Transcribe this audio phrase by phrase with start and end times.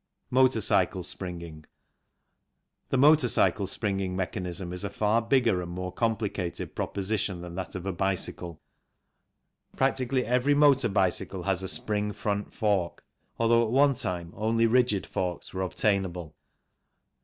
[0.31, 1.63] Motor cycle Springing.
[2.89, 7.53] The motor cycle springing mechanism is a far bigger and more complicated pro position than
[7.53, 8.59] that of a bicycle.
[9.75, 13.05] Practically every motor bicycle has a spring front fork,
[13.37, 16.35] although at one time only rigid forks were obtainable.